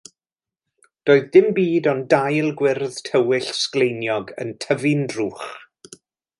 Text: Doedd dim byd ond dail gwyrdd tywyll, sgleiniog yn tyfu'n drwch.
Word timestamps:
Doedd 1.09 1.27
dim 1.35 1.49
byd 1.59 1.89
ond 1.91 2.07
dail 2.15 2.49
gwyrdd 2.63 2.97
tywyll, 3.11 3.53
sgleiniog 3.61 4.35
yn 4.45 4.57
tyfu'n 4.67 5.09
drwch. 5.15 5.49